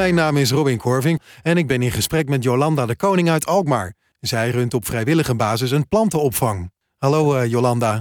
[0.00, 3.46] mijn naam is Robin Korving en ik ben in gesprek met Jolanda de Koning uit
[3.46, 3.94] Alkmaar.
[4.20, 6.70] Zij runt op vrijwillige basis een plantenopvang.
[6.98, 8.00] Hallo uh, Jolanda.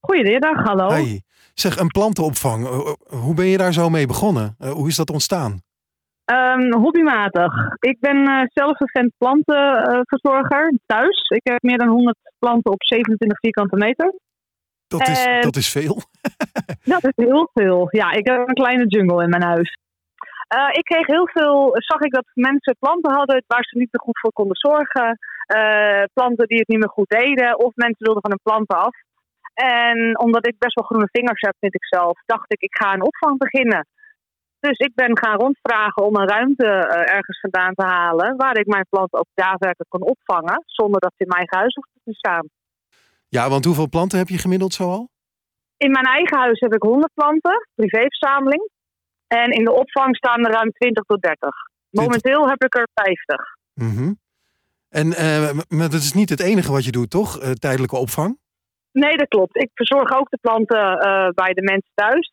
[0.00, 0.88] Goedemiddag, hallo.
[0.88, 1.22] Hey.
[1.54, 2.66] Zeg, een plantenopvang,
[3.08, 4.56] hoe ben je daar zo mee begonnen?
[4.58, 5.60] Uh, hoe is dat ontstaan?
[6.32, 7.52] Um, hobbymatig.
[7.78, 11.28] Ik ben uh, zelf recent plantenverzorger thuis.
[11.28, 14.14] Ik heb meer dan 100 planten op 27 vierkante meter.
[14.86, 16.02] Dat is, dat is veel.
[16.94, 17.88] dat is heel veel.
[17.90, 19.80] Ja, ik heb een kleine jungle in mijn huis.
[20.56, 24.02] Uh, ik kreeg heel veel, zag ik dat mensen planten hadden waar ze niet meer
[24.02, 25.18] goed voor konden zorgen.
[25.56, 27.58] Uh, planten die het niet meer goed deden.
[27.58, 28.96] Of mensen wilden van hun planten af.
[29.54, 32.92] En omdat ik best wel groene vingers heb, vind ik zelf, dacht ik, ik ga
[32.92, 33.86] een opvang beginnen.
[34.60, 38.36] Dus ik ben gaan rondvragen om een ruimte uh, ergens vandaan te halen.
[38.36, 40.62] Waar ik mijn planten ook daadwerkelijk kon opvangen.
[40.66, 42.48] Zonder dat ze in mijn eigen huis hoefden te staan.
[43.28, 45.08] Ja, want hoeveel planten heb je gemiddeld zoal?
[45.76, 48.70] In mijn eigen huis heb ik 100 planten, privéverzameling.
[49.40, 51.50] En in de opvang staan er ruim 20 tot 30.
[51.90, 53.36] Momenteel heb ik er 50.
[53.74, 54.20] Mm -hmm.
[54.88, 57.42] En uh, maar dat is niet het enige wat je doet, toch?
[57.42, 58.38] Uh, tijdelijke opvang?
[58.92, 59.56] Nee, dat klopt.
[59.56, 62.32] Ik verzorg ook de planten uh, bij de mensen thuis.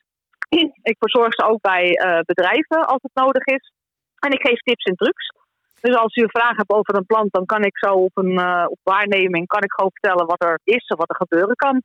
[0.91, 1.85] ik verzorg ze ook bij
[2.25, 3.71] bedrijven als het nodig is.
[4.19, 5.33] En ik geef tips en trucs.
[5.81, 8.39] Dus als u een vraag hebt over een plant, dan kan ik zo op een
[8.67, 11.81] op waarneming kan ik gewoon vertellen wat er is en wat er gebeuren kan.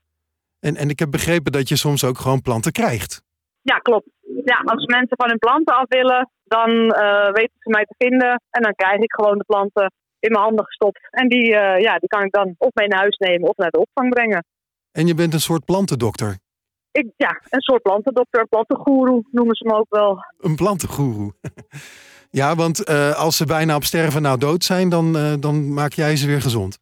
[0.61, 3.23] En, en ik heb begrepen dat je soms ook gewoon planten krijgt.
[3.63, 4.09] Ja, klopt.
[4.45, 8.43] Ja, als mensen van hun planten af willen, dan uh, weten ze mij te vinden.
[8.51, 11.09] En dan krijg ik gewoon de planten in mijn handen gestopt.
[11.11, 13.71] En die, uh, ja, die kan ik dan of mee naar huis nemen of naar
[13.71, 14.45] de opvang brengen.
[14.93, 16.37] En je bent een soort plantendokter?
[16.93, 20.25] Ik, ja, een soort plantendokter, plantengoeroe noemen ze me ook wel.
[20.39, 21.33] Een plantengoeroe.
[22.41, 26.17] ja, want uh, als ze bijna op sterven nou dood zijn, dan, dan maak jij
[26.17, 26.79] ze weer gezond.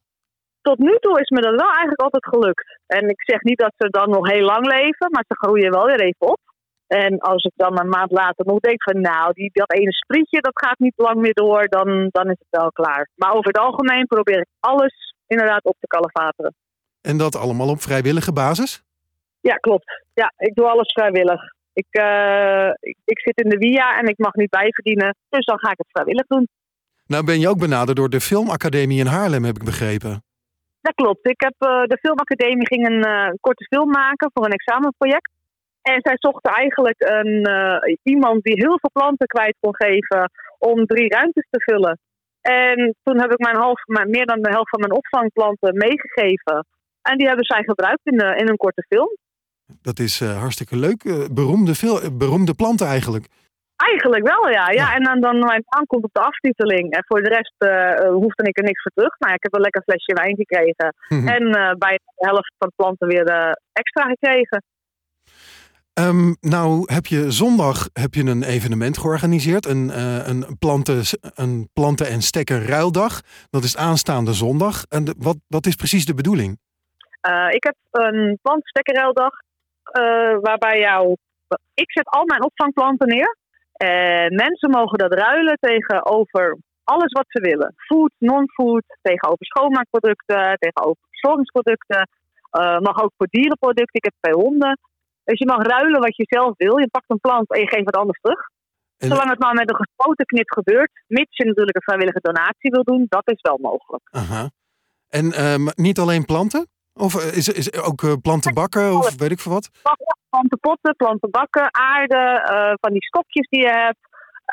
[0.63, 2.79] Tot nu toe is me dat wel eigenlijk altijd gelukt.
[2.87, 5.87] En ik zeg niet dat ze dan nog heel lang leven, maar ze groeien wel
[5.87, 6.41] weer even op.
[6.87, 10.41] En als ik dan een maand later nog denk van nou, die, dat ene sprietje,
[10.41, 13.09] dat gaat niet lang meer door, dan, dan is het wel klaar.
[13.15, 16.55] Maar over het algemeen probeer ik alles inderdaad op te kalefateren.
[17.01, 18.83] En dat allemaal op vrijwillige basis?
[19.41, 20.05] Ja, klopt.
[20.15, 21.41] Ja, ik doe alles vrijwillig.
[21.73, 25.59] Ik, uh, ik, ik, zit in de WIA en ik mag niet bijverdienen, dus dan
[25.59, 26.49] ga ik het vrijwillig doen.
[27.07, 30.23] Nou ben je ook benaderd door de Filmacademie in Haarlem, heb ik begrepen.
[30.81, 31.29] Dat klopt.
[31.29, 35.31] Ik heb, uh, de Filmacademie ging een uh, korte film maken voor een examenproject.
[35.83, 40.87] En zij zochten eigenlijk een, uh, iemand die heel veel planten kwijt kon geven om
[40.87, 41.99] drie ruimtes te vullen.
[42.41, 46.67] En toen heb ik mijn half, mijn, meer dan de helft van mijn opvangplanten meegegeven.
[47.03, 49.17] En die hebben zij gebruikt in, de, in een korte film.
[49.83, 51.03] Dat is uh, hartstikke leuk.
[51.35, 53.27] Beroemde, veel, beroemde planten eigenlijk.
[53.77, 54.71] Eigenlijk wel, ja.
[54.71, 54.71] ja.
[54.71, 54.95] ja.
[54.95, 56.93] En dan, dan mijn aankomt op de aftiteling.
[56.93, 59.19] En voor de rest uh, hoefde ik er niks voor terug.
[59.19, 60.95] Nou, ik heb een lekker flesje wijn gekregen.
[61.09, 61.29] Mhm.
[61.29, 61.45] en
[61.79, 64.63] bij de helft van de planten weer extra gekregen.
[66.01, 71.03] Um, nou heb je zondag heb je een evenement georganiseerd, een, uh, een, planten,
[71.35, 73.21] een planten- en stekken ruildag.
[73.51, 74.85] Dat is aanstaande zondag.
[74.89, 76.59] En wat, wat is precies de bedoeling?
[77.29, 81.17] Uh, ik heb een plantenstekenruildag uh, waarbij jou...
[81.75, 83.37] Ik zet al mijn opvangplanten neer.
[83.73, 87.75] En mensen mogen dat ruilen tegenover alles wat ze willen.
[87.77, 92.09] Food, non-food, tegenover schoonmaakproducten, tegenover verzorgingsproducten.
[92.89, 94.01] mag ook voor dierenproducten.
[94.01, 94.79] Ik heb twee honden.
[95.25, 96.79] Dus je mag ruilen wat je zelf wil.
[96.79, 98.41] Je pakt een plant en je geeft wat anders terug.
[98.99, 99.09] En...
[99.09, 102.83] Zolang het maar met een gesloten knip gebeurt, mits je natuurlijk een vrijwillige donatie wil
[102.83, 104.09] doen, dat is wel mogelijk.
[104.11, 104.51] Aha.
[105.09, 106.67] En uh, niet alleen planten?
[106.95, 109.71] Of is, is ook uh, planten bakken of weet ik veel wat?
[110.29, 113.99] Planten potten, planten bakken, aarde, uh, van die stokjes die je hebt.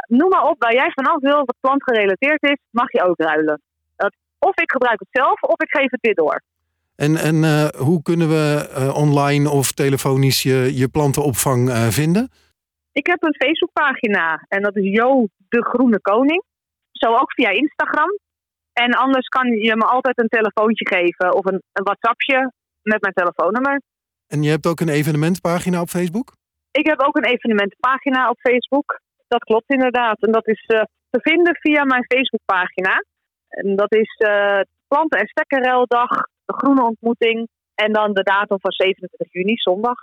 [0.07, 3.62] Noem maar op, waar jij vanaf wil wat plant gerelateerd is, mag je ook ruilen.
[3.96, 6.41] Dat, of ik gebruik het zelf, of ik geef het weer door.
[7.06, 12.30] En, en uh, hoe kunnen we uh, online of telefonisch je, je plantenopvang uh, vinden?
[12.92, 16.44] Ik heb een Facebookpagina en dat is Jo de Groene Koning.
[16.92, 18.12] Zo ook via Instagram.
[18.74, 22.52] En anders kan je me altijd een telefoontje geven of een, een WhatsAppje
[22.82, 23.81] met mijn telefoonnummer.
[24.28, 26.36] En je hebt ook een evenementpagina op Facebook?
[26.72, 29.00] Ik heb ook een evenementenpagina op Facebook.
[29.28, 30.22] Dat klopt inderdaad.
[30.22, 30.63] En dat is
[31.10, 33.04] te vinden via mijn Facebookpagina.
[33.48, 34.16] En dat is
[34.88, 36.10] Planten- en Stekkenruildag
[36.50, 37.48] de groene ontmoeting.
[37.75, 39.98] En dan de datum van 27 juni, zondag.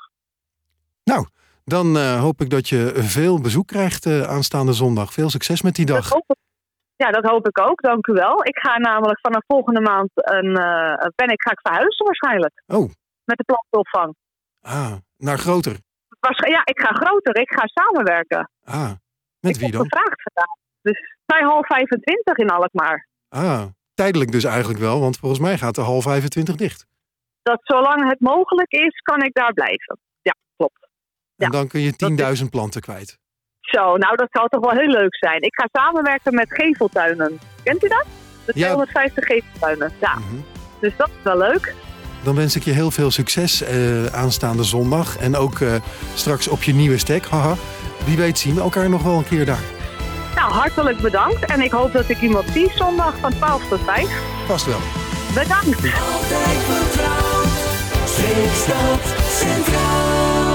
[1.05, 1.27] Nou,
[1.65, 5.13] dan uh, hoop ik dat je veel bezoek krijgt uh, aanstaande zondag.
[5.13, 6.09] Veel succes met die dag.
[6.09, 6.37] Dat
[6.97, 7.81] ja, dat hoop ik ook.
[7.83, 8.45] Dank u wel.
[8.45, 12.63] Ik ga namelijk vanaf volgende maand een, uh, ben ik, ga ik verhuizen waarschijnlijk.
[12.67, 12.91] Oh.
[13.25, 14.15] Met de plantenopvang.
[14.61, 15.77] Ah, naar groter.
[16.49, 17.37] Ja, ik ga groter.
[17.39, 18.51] Ik ga samenwerken.
[18.65, 18.91] Ah,
[19.41, 19.85] met ik wie dan?
[19.85, 20.55] Ik heb gevraagd vandaag.
[20.83, 23.09] Dus bij half 25 in Alkmaar.
[23.29, 23.65] Ah,
[23.97, 26.87] tijdelijk dus eigenlijk wel, want volgens mij gaat de half 25 dicht.
[27.43, 29.99] Dat zolang het mogelijk is, kan ik daar blijven.
[30.23, 30.89] Ja, klopt.
[31.37, 31.49] En ja.
[31.49, 31.93] dan kun je
[32.39, 33.19] 10.000 planten kwijt.
[33.61, 35.43] Zo, nou dat zou toch wel heel leuk zijn.
[35.43, 37.39] Ik ga samenwerken met Geveltuinen.
[37.63, 38.07] Kent u dat?
[38.47, 38.65] De Ja.
[38.67, 39.93] 250 Geveltuinen.
[40.01, 40.37] Ja, Mhm.
[40.81, 41.75] dus dat is wel leuk.
[42.25, 45.19] Dan wens ik je heel veel succes eh, aanstaande zondag.
[45.19, 45.75] En ook eh,
[46.15, 47.27] straks op je nieuwe stek.
[47.27, 47.55] Haha.
[48.05, 49.63] Wie weet zien we elkaar nog wel een keer daar.
[50.37, 51.45] Nou, hartelijk bedankt.
[51.45, 54.09] En ik hoop dat ik iemand zie zondag van 12 tot 5.
[54.47, 54.81] Vast wel.
[55.35, 55.67] Bedankt.
[55.67, 57.47] Altijd vertrouwd,
[59.29, 60.46] Centraal.